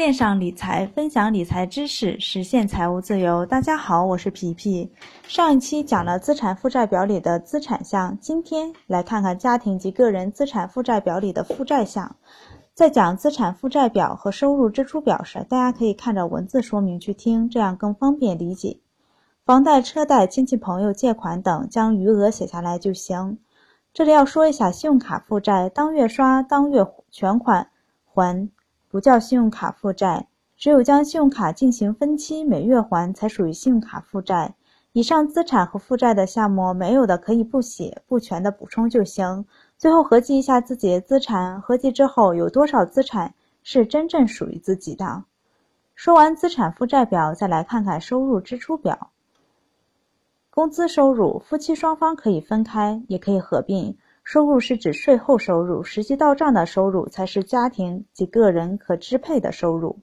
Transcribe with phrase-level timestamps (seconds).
[0.00, 3.44] 线上理财，分享理财知识，实现财务自由。
[3.44, 4.90] 大家好，我是皮皮。
[5.24, 12.16] 上一期讲了资产负债表里的资产项，今天来看看家庭及个人资产负债表里的负债项。
[12.72, 18.80] 在讲资产负债表和收入支出表时，大家可以看着文字说明去听，这样更方便理解。
[19.44, 23.38] 房贷、车贷、亲戚朋友借款等，将余额写下来就行。
[23.92, 27.68] 这里要说一下信用卡负债，当月刷，当月全款
[28.06, 28.48] 还。
[28.90, 34.56] 不叫信用卡负债，只有将信用卡进行分期，每月还才属于信用卡负债。
[34.92, 39.46] 以上资产和负债的项目没有的可以不写，不全的补充就行。
[39.78, 45.22] 最后合计一下自己的资产，合计之后有多少资产是真正属于自己的。
[45.94, 49.12] 说完资产负债表，再来看看收入支出表。
[50.50, 53.96] 工资收入，夫妻双方可以分开，也可以合并。
[54.32, 59.98] 收入是指税后收入，实际到账的收入才是家庭及个人可支配的收入。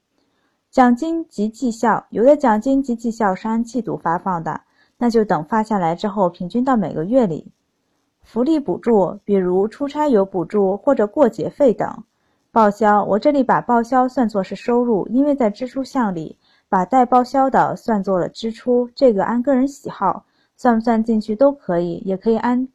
[0.69, 4.59] 奖金及绩效，有的奖金及绩效是按季度发放的，
[4.97, 7.53] 那就等发下来之后平均到每个月里。
[8.21, 12.03] 福利补助，比如出差有补助或者过节费等。
[12.51, 20.25] 报销，我这里把报销算作是收入，因为在支出项里把带报销的算作了支出，这个按个人喜好
[20.57, 22.67] 算不算进去都可以，也可以按。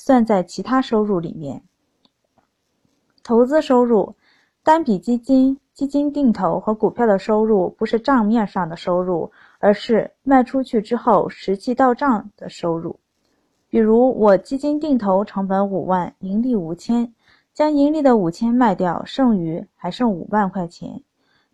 [0.00, 1.60] 算在其他收入里面。
[3.24, 4.14] 投资收入，
[4.62, 13.00] 单笔基金、基金定投和股票的收入不是账面上的收入，而是卖出去之后实际到账的收入。
[13.68, 17.12] 比如我基金定投成本五万，盈利五千，
[17.52, 21.02] 将盈利的五千卖掉，剩余还剩五万块钱，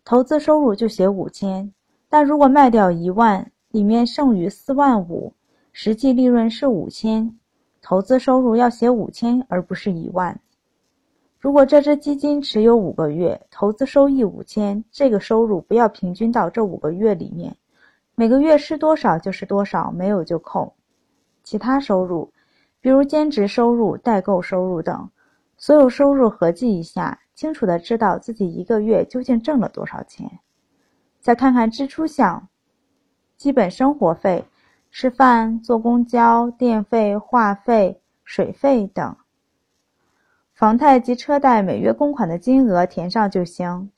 [0.03, 1.73] 投资收入就写五千。
[2.09, 5.33] 但如果卖掉一万，里面剩余四万五，
[5.73, 7.39] 实际利润是五千。
[7.87, 10.41] 投资收入要写五千，而不是一万。
[11.37, 17.55] 如果这只基金持有五个月，投资收益五千，这个收入不要平均到这五个月里面，
[18.15, 20.73] 每个月是多少就是多少，没有就扣。
[21.43, 22.33] 其他收入，
[22.81, 25.07] 比如兼职收入、代购收入等，
[25.55, 30.27] 所有收入合计一下，清楚的知道自己一个月究竟挣了多少钱。
[31.21, 32.49] 再看看支出项，
[33.37, 34.43] 基本生活费。
[34.97, 39.17] 吃饭、坐公交、电费、话费、水费等。
[40.53, 43.91] 房贷及车贷每月公款的金额填上就行。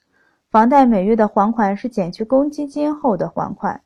[0.49, 3.79] 房贷每月的还款是减去公积金后的还款。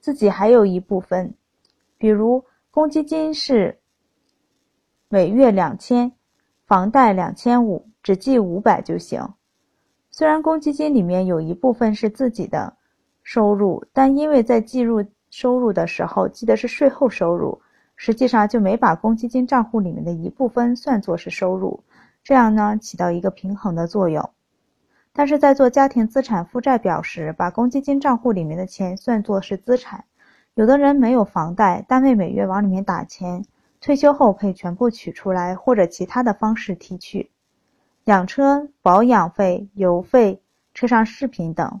[0.00, 1.32] 自己还有一部分，
[1.96, 3.78] 比如公积金是
[5.08, 6.12] 每月两千，
[6.66, 9.26] 房贷两千五，只记五百就行。
[10.10, 12.76] 虽然公积金里面有一部分是自己的
[13.22, 15.02] 收入，但因为在计入。
[15.30, 17.60] 收入的时候记得是税后收入，
[17.96, 21.82] 实际上就没把公积金账户里面的一部分算作是收入，
[22.22, 24.30] 这样呢起到一个平衡的作用。
[25.12, 30.04] 但是在做家庭资产负债表时，把公积金账户里面的钱算作是资产。
[30.54, 33.44] 有的人没有房贷，单位每月往里面打钱，
[33.80, 37.30] 退休后可以全部取出来，或者其他的方式提取。
[38.04, 40.40] 养车保养费、油费、
[40.72, 41.80] 车上饰品等。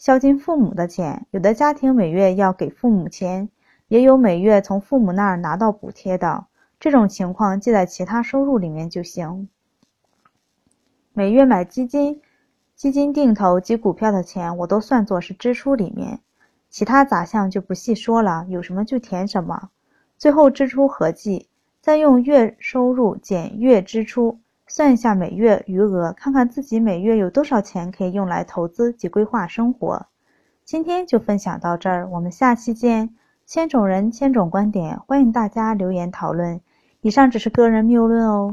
[0.00, 3.50] 孝敬父母的钱，有的家庭每月要给父母钱，
[3.88, 6.46] 也有每月从父母那儿拿到补贴的。
[6.78, 9.50] 这种情况记在其他收入里面就行。
[11.12, 12.22] 每月买基金、
[12.74, 16.20] 基金定投及股票的钱，我都算作是支出里面。
[16.70, 19.68] 其他杂项就不细说了，有什么就填什么。
[20.16, 21.50] 最后支出合计，
[21.82, 24.40] 再用月收入减月支出。
[24.72, 30.06] 算一下每月余额，看看自己每月有多少钱可以用来投资及规划生活。
[30.64, 33.16] 今天就分享到这儿，我们下期见。
[33.44, 36.60] 千种人，千种观点，欢迎大家留言讨论。
[37.00, 38.52] 以上只是个人谬论哦。